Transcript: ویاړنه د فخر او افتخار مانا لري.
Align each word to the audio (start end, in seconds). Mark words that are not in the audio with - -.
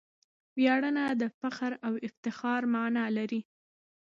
ویاړنه 0.57 1.03
د 1.21 1.23
فخر 1.39 1.71
او 1.87 1.93
افتخار 2.07 2.61
مانا 2.73 3.05
لري. 3.17 3.41